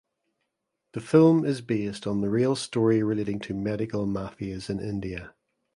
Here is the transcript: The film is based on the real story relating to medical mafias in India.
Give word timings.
The 0.93 0.99
film 0.99 1.45
is 1.45 1.61
based 1.61 2.07
on 2.07 2.21
the 2.21 2.29
real 2.31 2.55
story 2.55 3.03
relating 3.03 3.39
to 3.41 3.53
medical 3.53 4.07
mafias 4.07 4.67
in 4.67 4.79
India. 4.79 5.35